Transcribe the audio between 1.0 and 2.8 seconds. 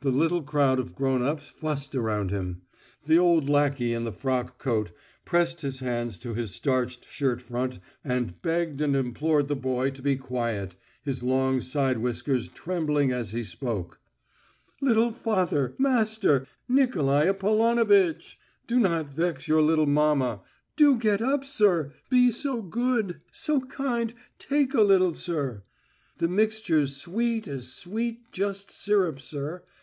ups fussed around him.